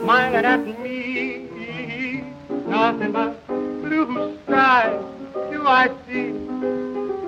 [0.00, 2.24] smiling at me.
[2.66, 5.02] Nothing but blue skies
[5.50, 6.32] do I see.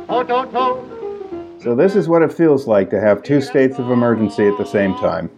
[0.09, 1.63] Oh, don't, don't.
[1.63, 4.65] So, this is what it feels like to have two states of emergency at the
[4.65, 5.31] same time.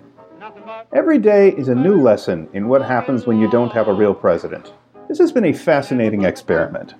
[0.92, 4.14] Every day is a new lesson in what happens when you don't have a real
[4.14, 4.72] president.
[5.08, 6.94] This has been a fascinating experiment.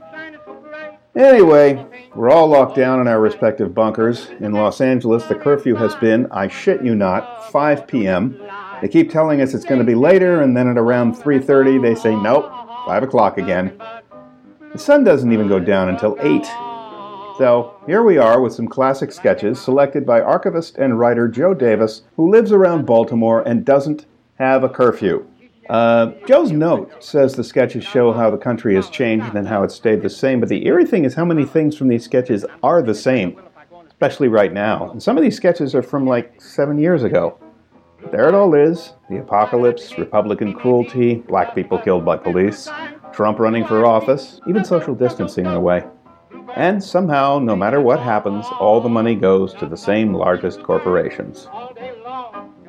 [1.16, 4.30] Anyway, we're all locked down in our respective bunkers.
[4.40, 8.36] In Los Angeles, the curfew has been, I shit you not, 5 p.m.
[8.82, 11.94] They keep telling us it's going to be later, and then at around 3.30 they
[11.94, 12.50] say, nope,
[12.86, 13.80] 5 o'clock again.
[14.72, 16.44] The sun doesn't even go down until 8.
[17.38, 22.02] So here we are with some classic sketches selected by archivist and writer Joe Davis,
[22.16, 24.06] who lives around Baltimore and doesn't
[24.40, 25.24] have a curfew.
[25.69, 29.70] Uh, Joe's note says the sketches show how the country has changed and how it
[29.70, 32.83] stayed the same, but the eerie thing is how many things from these sketches are
[32.83, 33.41] the same,
[33.86, 34.91] especially right now.
[34.91, 37.39] And some of these sketches are from like seven years ago.
[38.11, 42.69] There it all is the apocalypse, Republican cruelty, black people killed by police,
[43.13, 45.85] Trump running for office, even social distancing in a way.
[46.57, 51.48] And somehow, no matter what happens, all the money goes to the same largest corporations.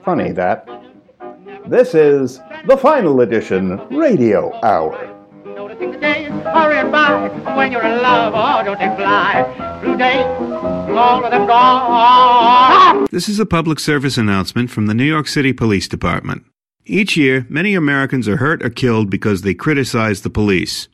[0.03, 0.84] Funny that.
[1.67, 5.11] This is the final edition Radio Hour.
[5.45, 10.25] Noticing the days hurrying by when you're in love, oh, don't they fly through days,
[10.95, 13.07] all of them gone.
[13.09, 16.45] This is a public service announcement from the New York City Police Department.
[16.85, 20.87] Each year, many Americans are hurt or killed because they criticize the police.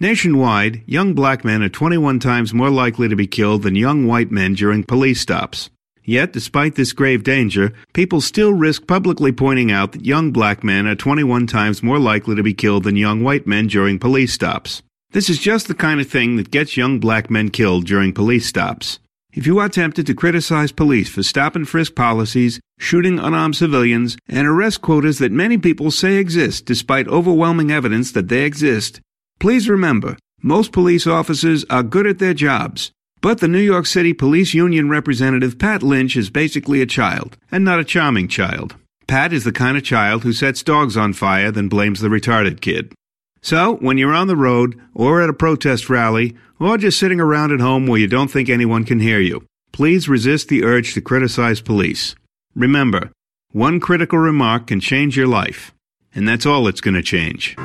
[0.00, 4.30] Nationwide, young black men are 21 times more likely to be killed than young white
[4.30, 5.68] men during police stops.
[6.08, 10.86] Yet, despite this grave danger, people still risk publicly pointing out that young black men
[10.86, 14.82] are 21 times more likely to be killed than young white men during police stops.
[15.10, 18.46] This is just the kind of thing that gets young black men killed during police
[18.46, 19.00] stops.
[19.34, 24.16] If you are tempted to criticize police for stop and frisk policies, shooting unarmed civilians,
[24.30, 29.02] and arrest quotas that many people say exist despite overwhelming evidence that they exist,
[29.40, 32.92] please remember most police officers are good at their jobs.
[33.20, 37.64] But the New York City Police Union representative Pat Lynch is basically a child, and
[37.64, 38.76] not a charming child.
[39.08, 42.60] Pat is the kind of child who sets dogs on fire, then blames the retarded
[42.60, 42.92] kid.
[43.40, 47.52] So, when you're on the road, or at a protest rally, or just sitting around
[47.52, 51.00] at home where you don't think anyone can hear you, please resist the urge to
[51.00, 52.14] criticize police.
[52.54, 53.10] Remember,
[53.50, 55.72] one critical remark can change your life,
[56.14, 57.56] and that's all it's going to change.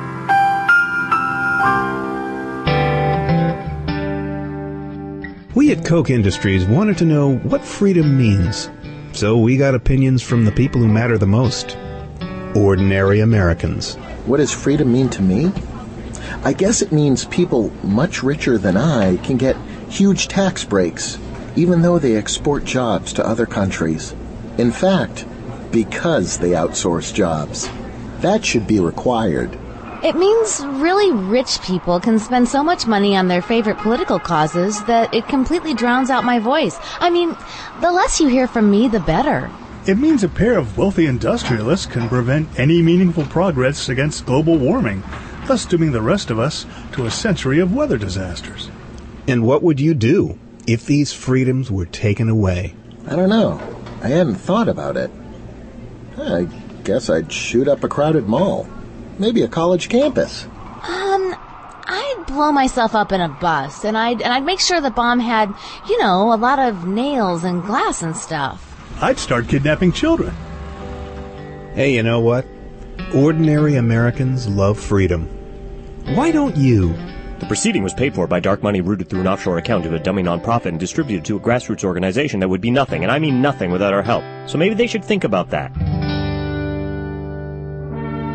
[5.54, 8.70] We at Koch Industries wanted to know what freedom means.
[9.12, 11.76] So we got opinions from the people who matter the most
[12.56, 13.94] ordinary Americans.
[14.26, 15.52] What does freedom mean to me?
[16.42, 19.54] I guess it means people much richer than I can get
[19.88, 21.20] huge tax breaks,
[21.54, 24.12] even though they export jobs to other countries.
[24.58, 25.24] In fact,
[25.70, 27.70] because they outsource jobs.
[28.22, 29.56] That should be required.
[30.04, 34.84] It means really rich people can spend so much money on their favorite political causes
[34.84, 36.78] that it completely drowns out my voice.
[37.00, 37.34] I mean,
[37.80, 39.50] the less you hear from me, the better.
[39.86, 45.02] It means a pair of wealthy industrialists can prevent any meaningful progress against global warming,
[45.46, 48.70] thus dooming the rest of us to a century of weather disasters.
[49.26, 52.74] And what would you do if these freedoms were taken away?
[53.06, 53.58] I don't know.
[54.02, 55.10] I hadn't thought about it.
[56.18, 56.46] I
[56.84, 58.68] guess I'd shoot up a crowded mall.
[59.18, 60.44] Maybe a college campus.
[60.44, 61.34] Um,
[61.86, 65.20] I'd blow myself up in a bus, and I'd and I'd make sure the bomb
[65.20, 65.54] had,
[65.88, 68.70] you know, a lot of nails and glass and stuff.
[69.00, 70.34] I'd start kidnapping children.
[71.74, 72.46] Hey, you know what?
[73.14, 75.26] Ordinary Americans love freedom.
[76.14, 76.94] Why don't you?
[77.40, 79.98] The proceeding was paid for by dark money routed through an offshore account to a
[79.98, 83.42] dummy nonprofit and distributed to a grassroots organization that would be nothing, and I mean
[83.42, 84.24] nothing without our help.
[84.48, 85.72] So maybe they should think about that.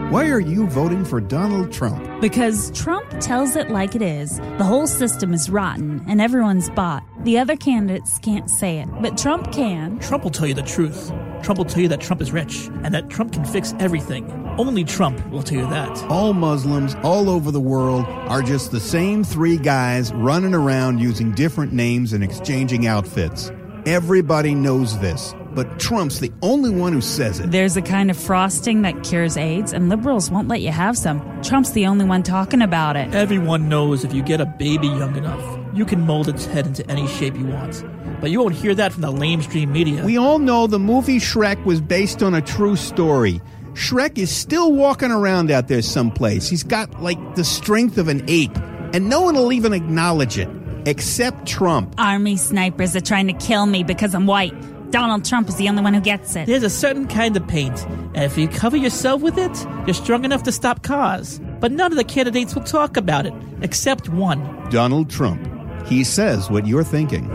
[0.09, 2.19] Why are you voting for Donald Trump?
[2.19, 4.39] Because Trump tells it like it is.
[4.57, 7.03] The whole system is rotten and everyone's bought.
[7.25, 9.99] The other candidates can't say it, but Trump can.
[9.99, 11.11] Trump will tell you the truth.
[11.43, 14.25] Trump will tell you that Trump is rich and that Trump can fix everything.
[14.57, 16.03] Only Trump will tell you that.
[16.05, 21.33] All Muslims all over the world are just the same three guys running around using
[21.33, 23.51] different names and exchanging outfits.
[23.85, 27.51] Everybody knows this, but Trump's the only one who says it.
[27.51, 31.19] There's a kind of frosting that cures AIDS, and liberals won't let you have some.
[31.41, 33.13] Trump's the only one talking about it.
[33.13, 36.89] Everyone knows if you get a baby young enough, you can mold its head into
[36.89, 37.83] any shape you want.
[38.21, 40.03] But you won't hear that from the lamestream media.
[40.03, 43.41] We all know the movie Shrek was based on a true story.
[43.73, 46.49] Shrek is still walking around out there someplace.
[46.49, 48.57] He's got like the strength of an ape,
[48.93, 50.49] and no one will even acknowledge it
[50.85, 51.95] except Trump.
[51.97, 54.53] Army snipers are trying to kill me because I'm white.
[54.91, 56.47] Donald Trump is the only one who gets it.
[56.47, 60.25] There's a certain kind of paint, and if you cover yourself with it, you're strong
[60.25, 61.39] enough to stop cars.
[61.59, 64.39] But none of the candidates will talk about it, except one.
[64.69, 65.47] Donald Trump.
[65.85, 67.29] He says what you're thinking.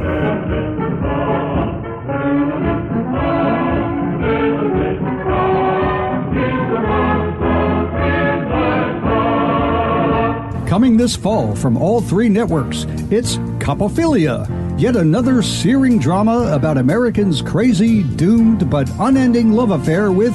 [10.67, 14.45] Coming this fall from all three networks, it's Copophilia,
[14.76, 20.35] yet another searing drama about Americans' crazy, doomed, but unending love affair with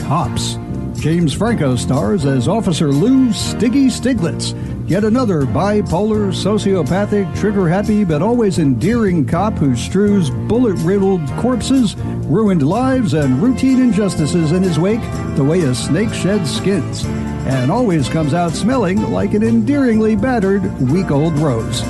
[0.00, 0.58] cops.
[0.94, 4.52] James Franco stars as Officer Lou Stiggy Stiglitz,
[4.88, 11.94] yet another bipolar, sociopathic, trigger happy, but always endearing cop who strews bullet riddled corpses,
[12.26, 15.02] ruined lives, and routine injustices in his wake
[15.36, 17.04] the way a snake sheds skins,
[17.46, 21.82] and always comes out smelling like an endearingly battered, week old rose.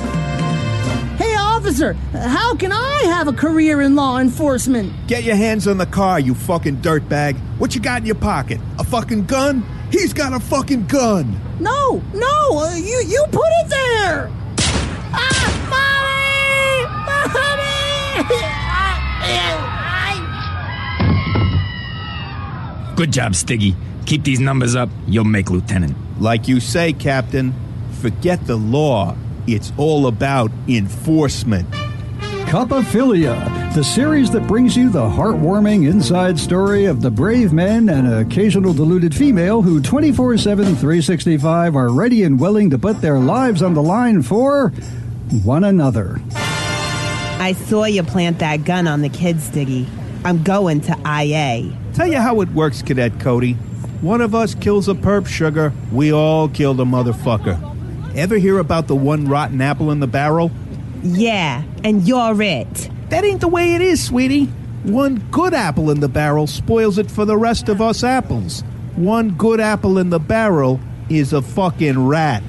[1.69, 4.91] Hey, officer, how can I have a career in law enforcement?
[5.05, 7.37] Get your hands on the car, you fucking dirtbag.
[7.59, 8.59] What you got in your pocket?
[8.79, 9.63] A fucking gun?
[9.91, 11.39] He's got a fucking gun.
[11.59, 14.31] No, no, uh, you you put it there.
[15.13, 16.85] Ah, mommy!
[22.87, 22.95] Mommy!
[22.95, 23.75] Good job, Stiggy.
[24.07, 25.95] Keep these numbers up, you'll make lieutenant.
[26.19, 27.53] Like you say, Captain,
[28.01, 29.15] forget the law.
[29.55, 31.67] It's all about enforcement.
[32.49, 38.11] Copophilia, the series that brings you the heartwarming inside story of the brave men and
[38.11, 43.63] occasional deluded female who 24 7, 365 are ready and willing to put their lives
[43.63, 44.69] on the line for
[45.43, 46.19] one another.
[46.31, 49.87] I saw you plant that gun on the kids, Stiggy.
[50.25, 51.75] I'm going to IA.
[51.93, 53.53] Tell you how it works, Cadet Cody.
[54.01, 57.68] One of us kills a perp sugar, we all kill the motherfucker.
[58.19, 60.51] Ever hear about the one rotten apple in the barrel?
[61.01, 62.89] Yeah, and you're it.
[63.07, 64.47] That ain't the way it is, sweetie.
[64.83, 68.61] One good apple in the barrel spoils it for the rest of us apples.
[68.97, 72.43] One good apple in the barrel is a fucking rat.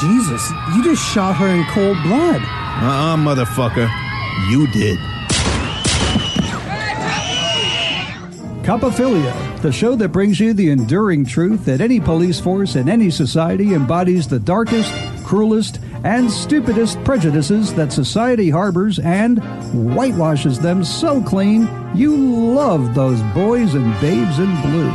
[0.00, 2.40] Jesus, you just shot her in cold blood.
[2.40, 3.90] Uh uh motherfucker.
[4.48, 4.98] You did.
[8.64, 13.10] Copophilia, the show that brings you the enduring truth that any police force in any
[13.10, 14.92] society embodies the darkest,
[15.24, 23.20] cruelest, and stupidest prejudices that society harbors and whitewashes them so clean you love those
[23.34, 24.92] boys and babes in blue.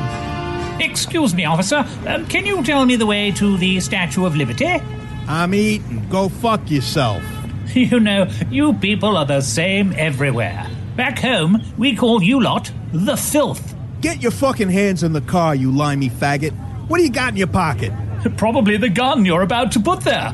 [0.79, 1.85] Excuse me, officer.
[2.07, 4.81] Um, can you tell me the way to the Statue of Liberty?
[5.27, 6.07] I'm eating.
[6.09, 7.23] Go fuck yourself.
[7.73, 10.67] You know, you people are the same everywhere.
[10.95, 13.73] Back home, we call you lot the filth.
[14.03, 16.51] Get your fucking hands in the car, you limey faggot.
[16.89, 17.93] What do you got in your pocket?
[18.35, 20.33] Probably the gun you're about to put there.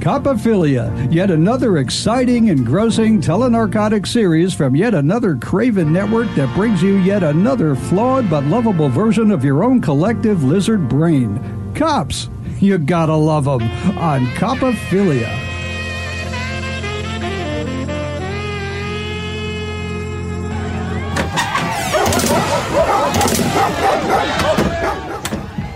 [0.00, 6.96] Copophilia, yet another exciting, engrossing telenarcotic series from yet another Craven network that brings you
[6.96, 11.38] yet another flawed but lovable version of your own collective lizard brain.
[11.74, 12.30] Cops,
[12.60, 13.62] you gotta love them
[13.98, 15.44] on Copophilia.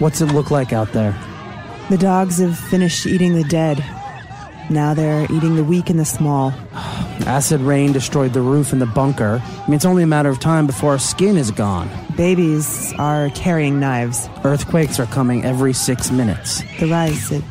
[0.01, 1.19] What's it look like out there?
[1.91, 3.85] The dogs have finished eating the dead.
[4.71, 6.53] Now they're eating the weak and the small.
[7.27, 9.43] Acid rain destroyed the roof and the bunker.
[9.43, 11.91] I mean, it's only a matter of time before our skin is gone.
[12.19, 14.29] Babies are carrying knives.
[14.43, 16.63] Earthquakes are coming every six minutes.
[16.81, 17.45] The rice, it,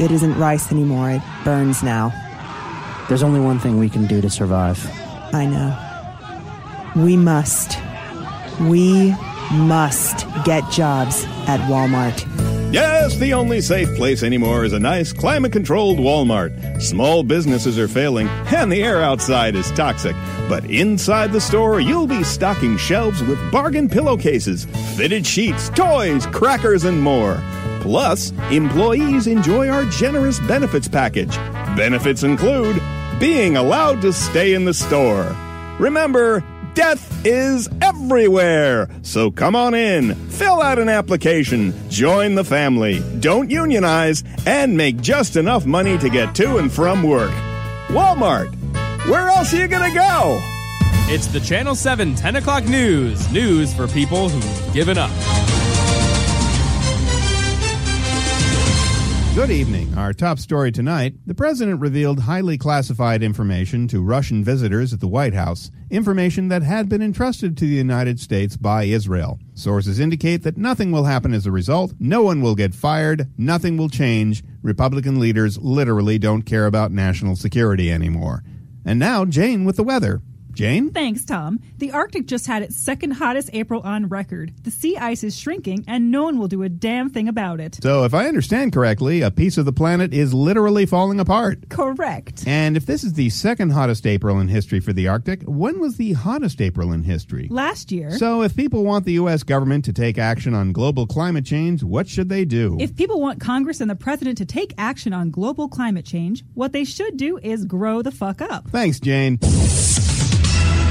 [0.00, 1.12] it isn't rice anymore.
[1.12, 2.12] It burns now.
[3.08, 4.84] There's only one thing we can do to survive.
[5.32, 7.00] I know.
[7.00, 7.78] We must.
[8.62, 9.14] We
[9.52, 12.33] must get jobs at Walmart.
[12.74, 16.82] Yes, the only safe place anymore is a nice climate controlled Walmart.
[16.82, 20.16] Small businesses are failing, and the air outside is toxic.
[20.48, 24.64] But inside the store, you'll be stocking shelves with bargain pillowcases,
[24.96, 27.40] fitted sheets, toys, crackers, and more.
[27.80, 31.36] Plus, employees enjoy our generous benefits package.
[31.76, 32.82] Benefits include
[33.20, 35.36] being allowed to stay in the store.
[35.78, 36.42] Remember,
[36.74, 38.88] death is everywhere.
[39.02, 45.00] So come on in, fill out an application, join the family, don't unionize, and make
[45.00, 47.32] just enough money to get to and from work.
[47.88, 48.54] Walmart.
[49.06, 50.40] Where else are you going to go?
[51.06, 53.30] It's the Channel 7 10 o'clock news.
[53.30, 55.10] News for people who've given up.
[59.34, 59.98] Good evening.
[59.98, 65.08] Our top story tonight the president revealed highly classified information to Russian visitors at the
[65.08, 69.40] White House, information that had been entrusted to the United States by Israel.
[69.54, 73.76] Sources indicate that nothing will happen as a result, no one will get fired, nothing
[73.76, 74.44] will change.
[74.62, 78.44] Republican leaders literally don't care about national security anymore.
[78.84, 80.22] And now, Jane with the weather.
[80.54, 80.90] Jane?
[80.90, 81.60] Thanks, Tom.
[81.78, 84.52] The Arctic just had its second hottest April on record.
[84.62, 87.78] The sea ice is shrinking, and no one will do a damn thing about it.
[87.82, 91.68] So, if I understand correctly, a piece of the planet is literally falling apart.
[91.68, 92.44] Correct.
[92.46, 95.96] And if this is the second hottest April in history for the Arctic, when was
[95.96, 97.48] the hottest April in history?
[97.50, 98.12] Last year.
[98.12, 99.42] So, if people want the U.S.
[99.42, 102.76] government to take action on global climate change, what should they do?
[102.80, 106.72] If people want Congress and the president to take action on global climate change, what
[106.72, 108.68] they should do is grow the fuck up.
[108.68, 109.38] Thanks, Jane.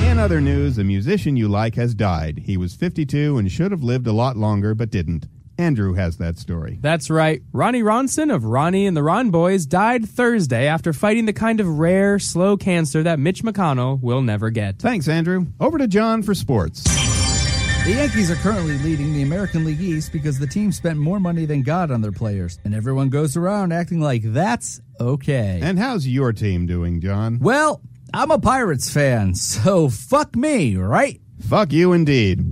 [0.03, 2.39] In other news, a musician you like has died.
[2.45, 5.27] He was 52 and should have lived a lot longer, but didn't.
[5.57, 6.77] Andrew has that story.
[6.81, 7.41] That's right.
[7.51, 11.79] Ronnie Ronson of Ronnie and the Ron Boys died Thursday after fighting the kind of
[11.79, 14.79] rare, slow cancer that Mitch McConnell will never get.
[14.79, 15.47] Thanks, Andrew.
[15.59, 16.83] Over to John for sports.
[16.83, 21.45] The Yankees are currently leading the American League East because the team spent more money
[21.45, 25.59] than God on their players, and everyone goes around acting like that's okay.
[25.61, 27.39] And how's your team doing, John?
[27.39, 27.81] Well,
[28.15, 31.19] I'm a Pirates fan, so fuck me, right?
[31.49, 32.45] Fuck you indeed.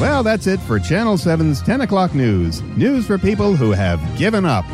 [0.00, 2.60] Well, that's it for Channel 7's 10 o'clock news.
[2.76, 4.64] News for people who have given up.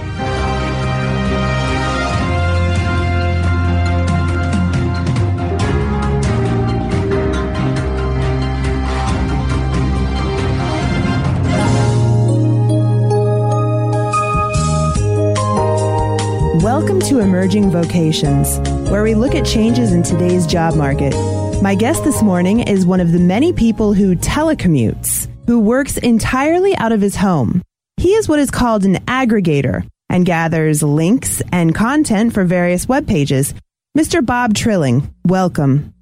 [17.01, 18.59] Welcome to Emerging Vocations,
[18.91, 21.15] where we look at changes in today's job market.
[21.63, 26.77] My guest this morning is one of the many people who telecommutes, who works entirely
[26.77, 27.63] out of his home.
[27.97, 33.07] He is what is called an aggregator and gathers links and content for various web
[33.07, 33.55] pages.
[33.97, 34.25] Mr.
[34.25, 35.95] Bob Trilling, welcome.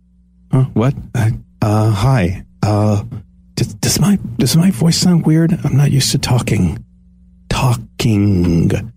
[0.50, 0.94] Uh, what?
[1.14, 1.30] Uh,
[1.62, 2.44] uh, hi.
[2.60, 3.04] Uh,
[3.54, 5.56] does, does my does my voice sound weird?
[5.62, 6.84] I'm not used to talking.
[7.48, 8.92] Talking.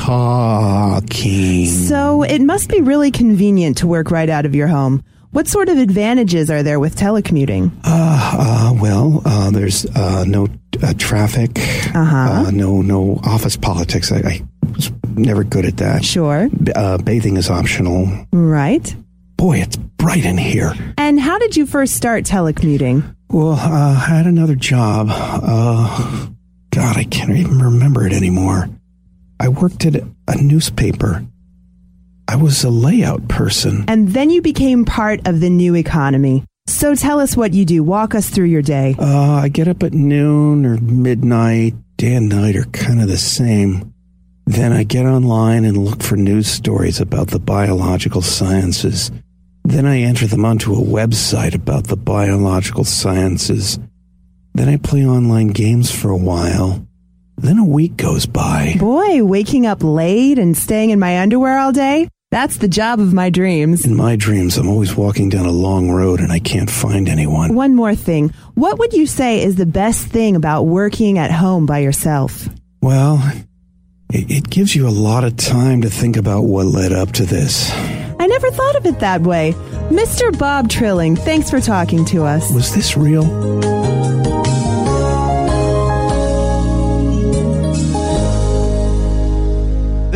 [0.00, 1.66] Talking.
[1.66, 5.04] So it must be really convenient to work right out of your home.
[5.32, 7.70] What sort of advantages are there with telecommuting?
[7.84, 10.48] Uh, uh well, uh, there's uh, no
[10.82, 11.50] uh, traffic.
[11.94, 12.46] Uh-huh.
[12.46, 14.10] Uh, no, no office politics.
[14.10, 14.40] I, I
[14.74, 16.02] was never good at that.
[16.02, 16.48] Sure.
[16.48, 18.08] B- uh, bathing is optional.
[18.32, 18.96] Right.
[19.36, 20.72] Boy, it's bright in here.
[20.96, 23.14] And how did you first start telecommuting?
[23.28, 25.08] Well, uh, I had another job.
[25.10, 26.26] Uh,
[26.70, 28.68] God, I can't even remember it anymore.
[29.40, 31.26] I worked at a newspaper.
[32.28, 33.86] I was a layout person.
[33.88, 36.44] And then you became part of the new economy.
[36.66, 37.82] So tell us what you do.
[37.82, 38.94] Walk us through your day.
[38.98, 41.74] Uh, I get up at noon or midnight.
[41.96, 43.92] Day and night are kind of the same.
[44.46, 49.10] Then I get online and look for news stories about the biological sciences.
[49.64, 53.78] Then I enter them onto a website about the biological sciences.
[54.54, 56.86] Then I play online games for a while.
[57.40, 58.76] Then a week goes by.
[58.78, 62.08] Boy, waking up late and staying in my underwear all day?
[62.30, 63.86] That's the job of my dreams.
[63.86, 67.54] In my dreams, I'm always walking down a long road and I can't find anyone.
[67.54, 68.28] One more thing.
[68.54, 72.46] What would you say is the best thing about working at home by yourself?
[72.82, 73.20] Well,
[74.12, 77.24] it, it gives you a lot of time to think about what led up to
[77.24, 77.72] this.
[78.20, 79.54] I never thought of it that way.
[79.88, 80.38] Mr.
[80.38, 82.52] Bob Trilling, thanks for talking to us.
[82.52, 83.79] Was this real?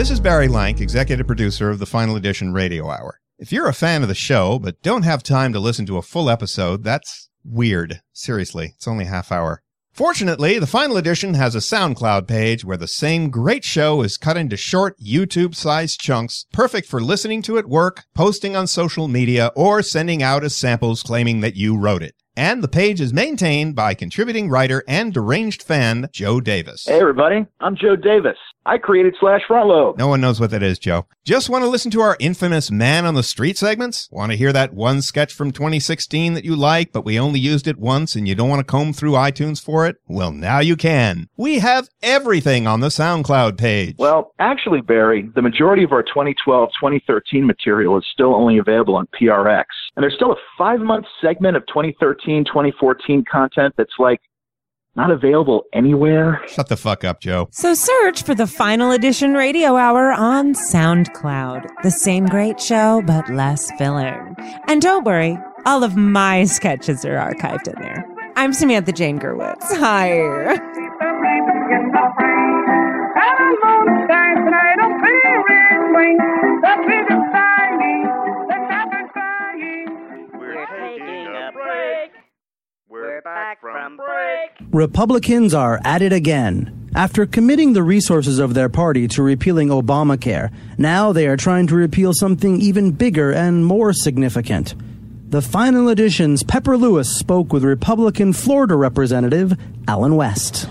[0.04, 3.20] This is Barry Lank, executive producer of the Final Edition Radio Hour.
[3.38, 6.02] If you're a fan of the show but don't have time to listen to a
[6.02, 8.02] full episode, that's weird.
[8.12, 9.62] Seriously, it's only half hour.
[9.94, 14.36] Fortunately, the final edition has a SoundCloud page where the same great show is cut
[14.36, 19.52] into short YouTube sized chunks, perfect for listening to at work, posting on social media,
[19.56, 22.14] or sending out as samples claiming that you wrote it.
[22.36, 26.84] And the page is maintained by contributing writer and deranged fan Joe Davis.
[26.86, 27.46] Hey, everybody.
[27.60, 28.36] I'm Joe Davis.
[28.66, 29.98] I created Slash Front Load.
[29.98, 31.06] No one knows what that is, Joe.
[31.22, 34.08] Just want to listen to our infamous Man on the Street segments?
[34.10, 37.68] Want to hear that one sketch from 2016 that you like, but we only used
[37.68, 39.96] it once and you don't want to comb through iTunes for it?
[40.08, 41.28] Well, now you can.
[41.36, 43.96] We have everything on the SoundCloud page.
[43.98, 49.06] Well, actually, Barry, the majority of our 2012 2013 material is still only available on
[49.20, 49.66] PRX.
[49.96, 54.20] And there's still a five month segment of 2013 2014 content that's like
[54.96, 56.40] not available anywhere.
[56.46, 57.48] Shut the fuck up, Joe.
[57.50, 61.66] So search for the final edition radio hour on SoundCloud.
[61.82, 64.34] The same great show, but less filler.
[64.68, 65.36] And don't worry,
[65.66, 68.06] all of my sketches are archived in there.
[68.36, 69.62] I'm Samantha Jane Gerwitz.
[69.78, 70.82] Hi.
[83.54, 84.68] Back from break.
[84.72, 86.90] Republicans are at it again.
[86.96, 91.76] After committing the resources of their party to repealing Obamacare, now they are trying to
[91.76, 94.74] repeal something even bigger and more significant.
[95.30, 99.56] The final edition's Pepper Lewis spoke with Republican Florida Representative
[99.86, 100.68] Allen West.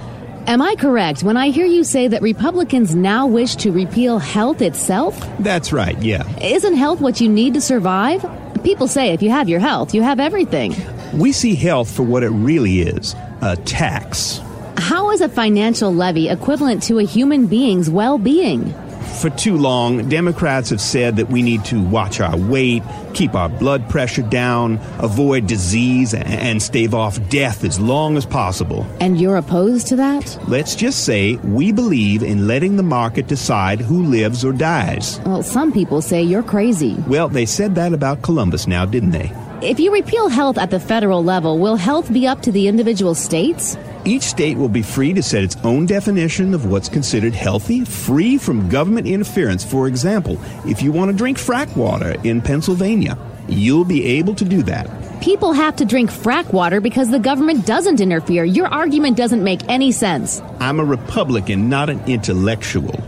[0.48, 4.62] Am I correct when I hear you say that Republicans now wish to repeal health
[4.62, 5.18] itself?
[5.40, 6.28] That's right, yeah.
[6.42, 8.26] Isn't health what you need to survive?
[8.64, 10.74] People say if you have your health, you have everything.
[11.14, 14.40] We see health for what it really is a tax.
[14.78, 18.74] How is a financial levy equivalent to a human being's well being?
[19.22, 23.48] For too long, Democrats have said that we need to watch our weight, keep our
[23.48, 28.86] blood pressure down, avoid disease, and stave off death as long as possible.
[29.00, 30.38] And you're opposed to that?
[30.48, 35.22] Let's just say we believe in letting the market decide who lives or dies.
[35.26, 36.96] Well, some people say you're crazy.
[37.08, 39.32] Well, they said that about Columbus now, didn't they?
[39.64, 43.16] If you repeal health at the federal level, will health be up to the individual
[43.16, 43.78] states?
[44.04, 48.38] Each state will be free to set its own definition of what's considered healthy, free
[48.38, 49.64] from government interference.
[49.64, 54.44] For example, if you want to drink frack water in Pennsylvania, you'll be able to
[54.44, 54.90] do that.
[55.22, 58.44] People have to drink frack water because the government doesn't interfere.
[58.44, 60.42] Your argument doesn't make any sense.
[60.60, 63.00] I'm a Republican, not an intellectual.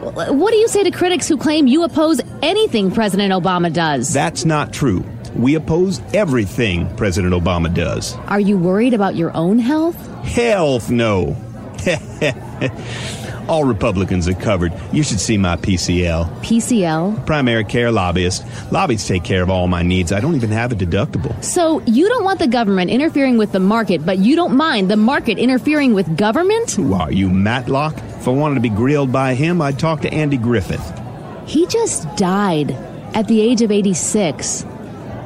[0.00, 4.12] What do you say to critics who claim you oppose anything President Obama does?
[4.12, 5.04] That's not true.
[5.34, 8.16] We oppose everything President Obama does.
[8.26, 9.96] Are you worried about your own health?
[10.24, 11.36] Health, no.
[13.48, 14.72] All Republicans are covered.
[14.92, 16.40] You should see my PCL.
[16.40, 17.26] PCL?
[17.26, 18.44] Primary care lobbyist.
[18.70, 20.12] Lobbies take care of all my needs.
[20.12, 21.42] I don't even have a deductible.
[21.42, 24.96] So you don't want the government interfering with the market, but you don't mind the
[24.96, 26.70] market interfering with government?
[26.72, 27.96] Who are you, Matlock?
[27.96, 31.00] If I wanted to be grilled by him, I'd talk to Andy Griffith.
[31.46, 32.70] He just died
[33.14, 34.64] at the age of 86.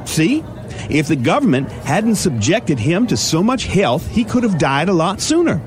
[0.05, 0.43] See?
[0.89, 4.93] If the government hadn't subjected him to so much health, he could have died a
[4.93, 5.61] lot sooner.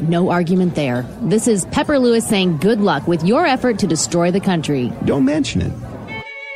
[0.00, 1.02] No argument there.
[1.22, 4.92] This is Pepper Lewis saying good luck with your effort to destroy the country.
[5.04, 5.72] Don't mention it.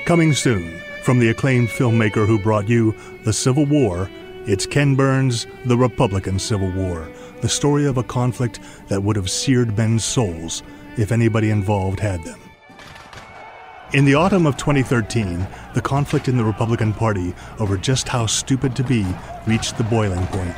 [0.06, 4.08] Coming soon from the acclaimed filmmaker who brought you The Civil War,
[4.46, 7.08] it's Ken Burns' The Republican Civil War,
[7.40, 10.62] the story of a conflict that would have seared men's souls
[10.96, 12.41] if anybody involved had them.
[13.94, 18.74] In the autumn of 2013, the conflict in the Republican Party over just how stupid
[18.76, 19.04] to be
[19.46, 20.54] reached the boiling point.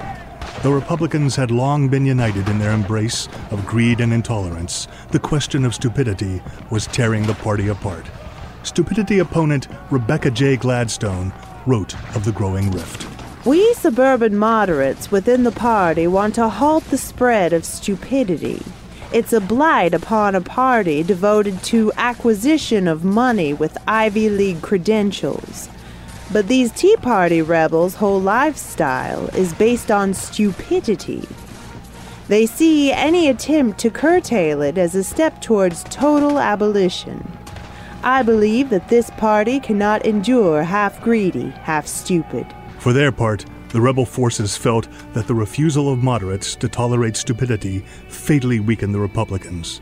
[0.62, 4.86] The Republicans had long been united in their embrace of greed and intolerance.
[5.10, 8.06] The question of stupidity was tearing the party apart.
[8.62, 10.56] Stupidity opponent Rebecca J.
[10.56, 11.32] Gladstone
[11.66, 13.08] wrote of the growing rift.
[13.44, 18.62] We suburban moderates within the party want to halt the spread of stupidity.
[19.14, 25.68] It's a blight upon a party devoted to acquisition of money with Ivy League credentials.
[26.32, 31.28] But these Tea Party rebels' whole lifestyle is based on stupidity.
[32.26, 37.38] They see any attempt to curtail it as a step towards total abolition.
[38.02, 42.52] I believe that this party cannot endure half greedy, half stupid.
[42.80, 43.44] For their part,
[43.74, 49.00] the rebel forces felt that the refusal of moderates to tolerate stupidity fatally weakened the
[49.00, 49.80] Republicans.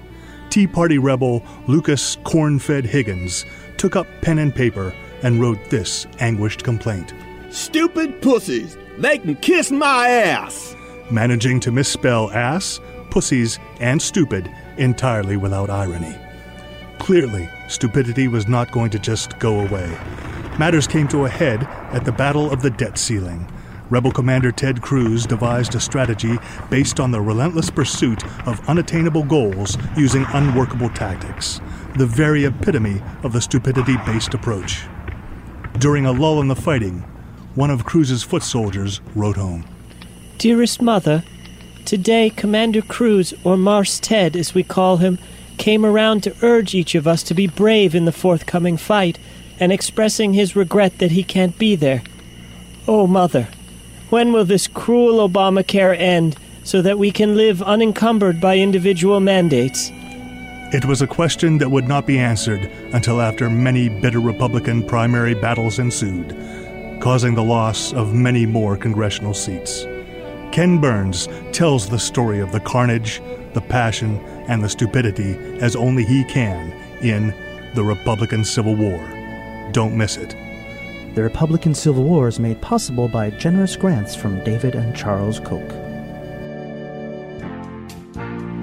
[0.48, 3.44] Tea Party rebel Lucas Corn-Fed Higgins
[3.76, 7.12] took up pen and paper and wrote this anguished complaint.
[7.50, 8.78] Stupid pussies!
[8.96, 10.74] They can kiss my ass!
[11.10, 16.16] Managing to misspell ass, pussies, and stupid entirely without irony.
[16.98, 19.90] Clearly, stupidity was not going to just go away.
[20.58, 23.46] Matters came to a head at the Battle of the Debt Ceiling.
[23.92, 26.38] Rebel Commander Ted Cruz devised a strategy
[26.70, 31.60] based on the relentless pursuit of unattainable goals using unworkable tactics,
[31.98, 34.86] the very epitome of the stupidity based approach.
[35.78, 37.00] During a lull in the fighting,
[37.54, 39.66] one of Cruz's foot soldiers wrote home.
[40.38, 41.22] Dearest Mother,
[41.84, 45.18] today Commander Cruz, or Mars Ted as we call him,
[45.58, 49.18] came around to urge each of us to be brave in the forthcoming fight
[49.60, 52.02] and expressing his regret that he can't be there.
[52.88, 53.48] Oh, Mother,
[54.12, 59.90] when will this cruel Obamacare end so that we can live unencumbered by individual mandates?
[60.70, 65.34] It was a question that would not be answered until after many bitter Republican primary
[65.34, 66.36] battles ensued,
[67.00, 69.86] causing the loss of many more congressional seats.
[70.52, 73.22] Ken Burns tells the story of the carnage,
[73.54, 76.70] the passion, and the stupidity as only he can
[77.02, 77.34] in
[77.74, 79.00] The Republican Civil War.
[79.72, 80.36] Don't miss it.
[81.14, 85.68] The Republican Civil War is made possible by generous grants from David and Charles Koch.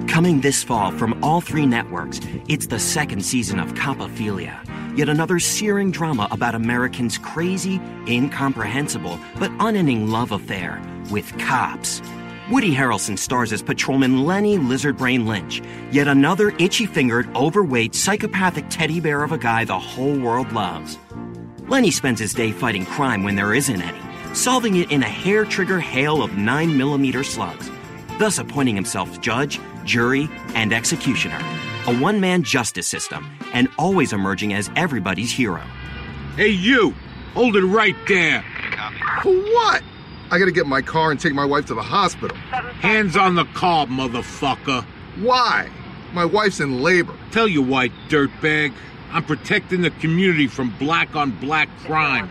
[0.08, 4.58] Coming this fall from all three networks, it's the second season of Copophilia,
[4.98, 12.02] yet another searing drama about Americans' crazy, incomprehensible, but unending love affair with cops.
[12.50, 18.98] Woody Harrelson stars as patrolman Lenny Lizardbrain Lynch, yet another itchy fingered, overweight, psychopathic teddy
[18.98, 20.98] bear of a guy the whole world loves.
[21.70, 25.44] Lenny spends his day fighting crime when there isn't any, solving it in a hair
[25.44, 27.70] trigger hail of 9mm slugs,
[28.18, 31.38] thus appointing himself judge, jury, and executioner.
[31.86, 35.62] A one man justice system, and always emerging as everybody's hero.
[36.34, 36.92] Hey, you!
[37.34, 38.44] Hold it right there!
[39.22, 39.84] For what?
[40.32, 42.36] I gotta get in my car and take my wife to the hospital.
[42.36, 44.82] Hands on the car, motherfucker!
[45.20, 45.70] Why?
[46.12, 47.14] My wife's in labor.
[47.30, 48.72] Tell you why, dirtbag.
[49.12, 52.30] I'm protecting the community from black on black crime.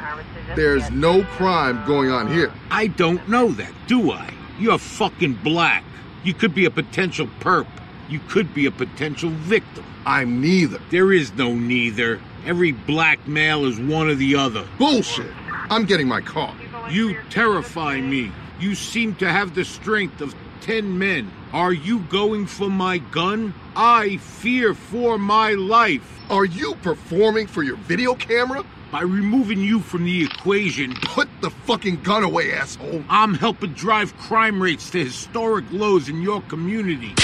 [0.56, 2.54] There's no crime going on here.
[2.72, 4.30] I don't know that, do I?
[4.60, 5.84] You're fucking black.
[6.24, 7.68] You could be a potential perp.
[8.08, 9.84] You could be a potential victim.
[10.06, 10.80] I'm neither.
[10.89, 12.22] There is no neither.
[12.46, 14.65] Every black male is one or the other.
[14.78, 15.32] Bullshit.
[15.70, 16.56] I'm getting my car.
[16.89, 18.32] You terrify me.
[18.60, 21.32] You seem to have the strength of ten men.
[21.52, 23.54] Are you going for my gun?
[23.76, 26.19] I fear for my life.
[26.30, 28.63] Are you performing for your video camera?
[28.92, 33.04] By removing you from the equation, put the fucking gun away, asshole.
[33.10, 37.15] I'm helping drive crime rates to historic lows in your community.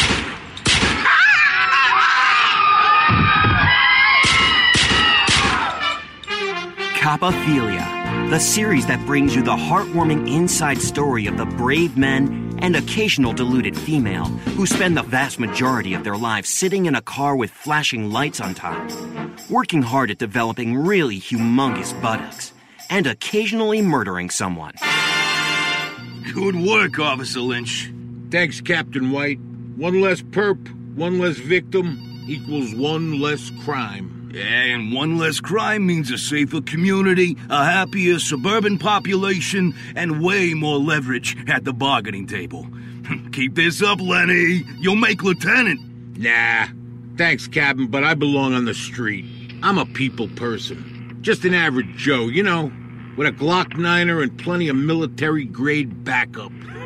[6.98, 12.76] Copophilia, the series that brings you the heartwarming inside story of the brave men and
[12.76, 17.36] occasional deluded female who spend the vast majority of their lives sitting in a car
[17.36, 18.92] with flashing lights on top,
[19.50, 22.54] working hard at developing really humongous buttocks,
[22.90, 24.74] and occasionally murdering someone.
[26.34, 27.92] Good work, Officer Lynch.
[28.32, 29.40] Thanks, Captain White.
[29.76, 34.15] One less perp, one less victim equals one less crime.
[34.36, 40.78] And one less crime means a safer community, a happier suburban population, and way more
[40.78, 42.68] leverage at the bargaining table.
[43.32, 44.66] Keep this up, Lenny.
[44.80, 45.80] You'll make lieutenant.
[46.18, 46.68] Nah.
[47.18, 49.26] Thanks, Captain, but I belong on the street.
[49.64, 51.18] I'm a people person.
[51.22, 52.74] Just an average Joe, you know,
[53.18, 56.52] with a Glock 9er and plenty of military grade backup.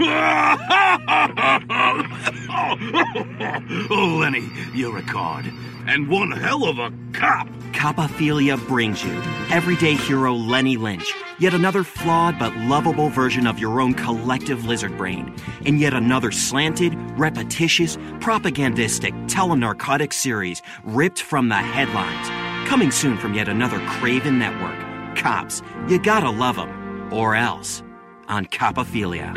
[3.89, 5.51] oh, Lenny, you're a card.
[5.87, 7.47] And one hell of a cop.
[7.73, 9.13] Copophilia brings you
[9.49, 14.97] everyday hero Lenny Lynch, yet another flawed but lovable version of your own collective lizard
[14.97, 15.33] brain,
[15.65, 22.27] and yet another slanted, repetitious, propagandistic telenarcotic series ripped from the headlines.
[22.69, 24.88] Coming soon from yet another Craven network.
[25.19, 27.84] Cops, you gotta love them, or else.
[28.29, 29.36] On Copophilia.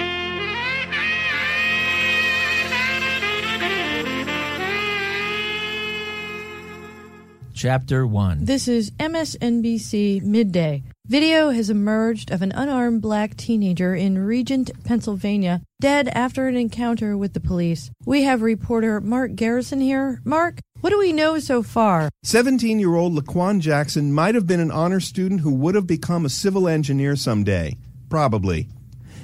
[7.55, 10.83] Chapter 1 This is MSNBC Midday.
[11.07, 17.17] Video has emerged of an unarmed black teenager in Regent, Pennsylvania, dead after an encounter
[17.17, 17.91] with the police.
[18.07, 20.21] We have reporter Mark Garrison here.
[20.25, 22.09] Mark, what do we know so far?
[22.23, 26.25] 17 year old Laquan Jackson might have been an honor student who would have become
[26.25, 27.77] a civil engineer someday.
[28.09, 28.69] Probably.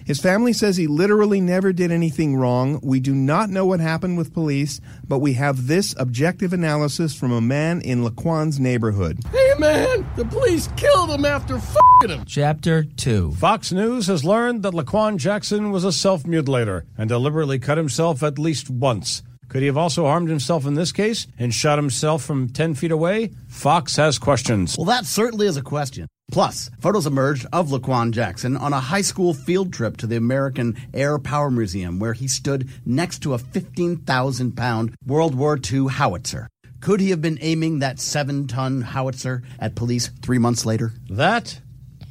[0.09, 2.81] His family says he literally never did anything wrong.
[2.83, 7.31] We do not know what happened with police, but we have this objective analysis from
[7.31, 9.19] a man in Laquan's neighborhood.
[9.31, 12.25] Hey man, the police killed him after f***ing him.
[12.25, 17.59] Chapter 2 Fox News has learned that Laquan Jackson was a self mutilator and deliberately
[17.59, 19.23] cut himself at least once.
[19.51, 22.93] Could he have also harmed himself in this case and shot himself from 10 feet
[22.93, 23.33] away?
[23.49, 24.75] Fox has questions.
[24.79, 26.09] Well, that certainly is a question.
[26.31, 30.77] Plus, photos emerged of Laquan Jackson on a high school field trip to the American
[30.93, 36.49] Air Power Museum where he stood next to a 15,000 pound World War II howitzer.
[36.81, 40.93] Could he have been aiming that seven ton howitzer at police three months later?
[41.09, 41.61] That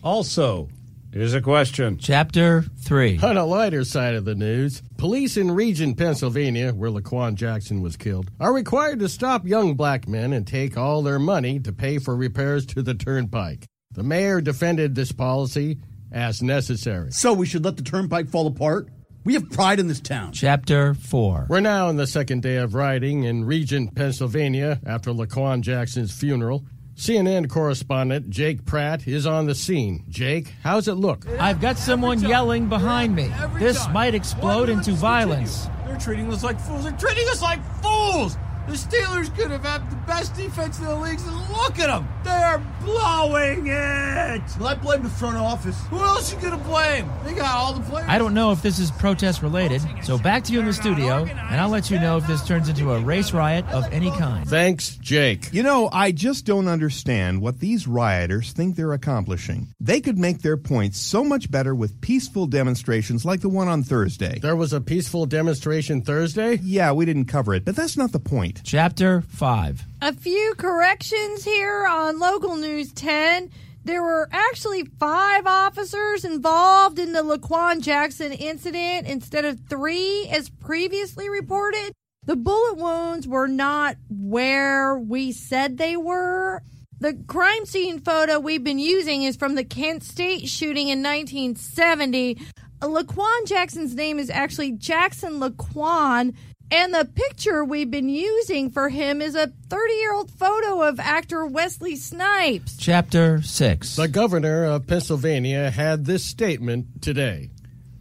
[0.04, 0.68] also
[1.14, 1.98] is a question.
[1.98, 3.20] Chapter 3.
[3.24, 7.96] On a lighter side of the news, police in Regent, Pennsylvania, where Laquan Jackson was
[7.96, 11.98] killed, are required to stop young black men and take all their money to pay
[11.98, 13.68] for repairs to the turnpike.
[13.98, 15.80] The mayor defended this policy
[16.12, 17.12] as necessary.
[17.12, 18.90] So we should let the turnpike fall apart?
[19.24, 20.34] We have pride in this town.
[20.34, 21.48] Chapter 4.
[21.50, 26.64] We're now on the second day of rioting in Regent, Pennsylvania, after Laquan Jackson's funeral.
[26.96, 30.06] CNN correspondent Jake Pratt is on the scene.
[30.10, 31.26] Jake, how's it look?
[31.40, 33.32] I've got someone yelling behind me.
[33.58, 35.68] This might explode into violence.
[35.88, 36.84] They're treating us like fools.
[36.84, 38.38] They're treating us like fools.
[38.68, 42.06] The Steelers could have had the best defense in the league, and look at them.
[42.24, 44.42] They're blowing it.
[44.60, 45.80] Well, I blame the front office.
[45.90, 47.10] Who else you gonna blame?
[47.24, 48.08] They got all the players.
[48.10, 51.24] I don't know if this is protest related, so back to you in the studio,
[51.24, 54.48] and I'll let you know if this turns into a race riot of any kind.
[54.48, 55.54] Thanks, Jake.
[55.54, 59.70] You know, I just don't understand what these rioters think they're accomplishing.
[59.80, 63.84] They could make their points so much better with peaceful demonstrations like the one on
[63.84, 64.40] Thursday.
[64.40, 66.60] There was a peaceful demonstration Thursday?
[66.62, 68.57] Yeah, we didn't cover it, but that's not the point.
[68.64, 69.84] Chapter 5.
[70.02, 73.52] A few corrections here on Local News 10.
[73.84, 80.50] There were actually five officers involved in the Laquan Jackson incident instead of three, as
[80.50, 81.94] previously reported.
[82.26, 86.62] The bullet wounds were not where we said they were.
[87.00, 92.38] The crime scene photo we've been using is from the Kent State shooting in 1970.
[92.82, 96.36] Laquan Jackson's name is actually Jackson Laquan.
[96.70, 101.00] And the picture we've been using for him is a 30 year old photo of
[101.00, 102.76] actor Wesley Snipes.
[102.76, 103.96] Chapter 6.
[103.96, 107.52] The governor of Pennsylvania had this statement today.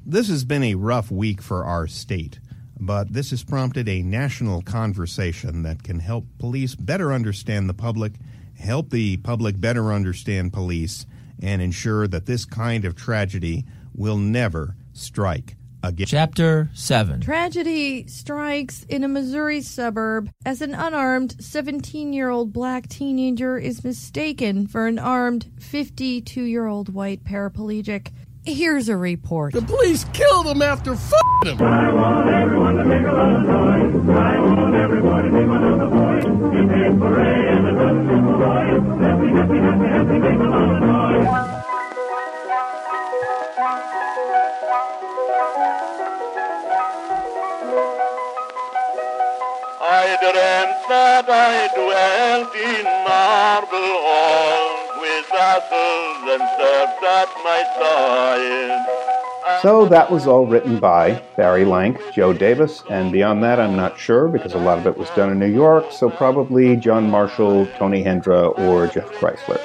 [0.05, 2.41] This has been a rough week for our state,
[2.81, 8.15] but this has prompted a national conversation that can help police better understand the public,
[8.59, 11.07] help the public better understand police,
[11.41, 16.07] and ensure that this kind of tragedy will never strike again.
[16.07, 17.21] Chapter 7.
[17.21, 23.85] Tragedy strikes in a Missouri suburb as an unarmed 17 year old black teenager is
[23.85, 28.09] mistaken for an armed 52 year old white paraplegic.
[28.45, 29.55] Here's a report.
[29.55, 31.63] The police killed him after f***ing him.
[31.67, 34.09] I want everyone to make a lot of noise.
[34.09, 36.15] I want everybody to make another boy.
[36.57, 39.03] Hip hip hooray and a good super boy.
[39.03, 41.56] Happy, happy, happy, happy, make a lot of noise.
[50.89, 59.63] That I dwelt in marble halls with vassals and serfs at my side.
[59.63, 63.99] So that was all written by Barry Lank, Joe Davis, and beyond that, I'm not
[63.99, 67.67] sure because a lot of it was done in New York, so probably John Marshall,
[67.79, 69.61] Tony Hendra, or Jeff Kreisler.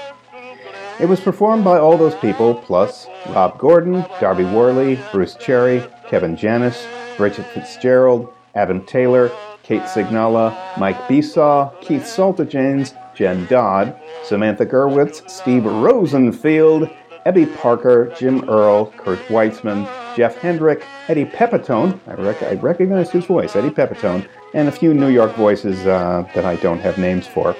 [0.99, 6.35] It was performed by all those people, plus Rob Gordon, Darby Worley, Bruce Cherry, Kevin
[6.35, 6.85] Janis,
[7.17, 9.31] Bridget Fitzgerald, Adam Taylor,
[9.71, 16.89] Kate Signala, Mike Besaw, Keith Saltajanes, Jen Dodd, Samantha Gerwitz, Steve Rosenfield,
[17.25, 23.23] Ebby Parker, Jim Earl, Kurt Weitzman, Jeff Hendrick, Eddie Pepitone, I, rec- I recognize his
[23.23, 27.25] voice, Eddie Pepitone, and a few New York voices uh, that I don't have names
[27.25, 27.55] for.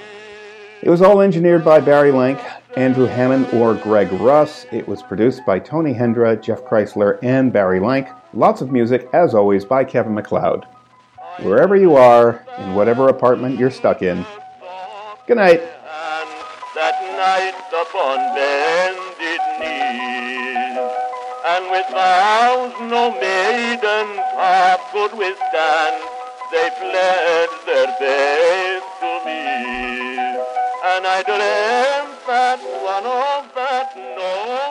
[0.82, 2.42] It was all engineered by Barry Lank,
[2.76, 4.66] Andrew Hammond, or Greg Russ.
[4.74, 8.10] It was produced by Tony Hendra, Jeff Kreisler, and Barry Lank.
[8.34, 10.66] Lots of music, as always, by Kevin MacLeod.
[11.40, 14.26] Wherever you are, in whatever apartment you're stuck in,
[15.26, 15.62] good night.
[16.76, 20.78] That night upon bended knees,
[21.48, 26.04] and with vows no maiden heart could withstand,
[26.52, 29.42] they pledged their faith to me.
[30.84, 34.71] And I dreamt that one of that noble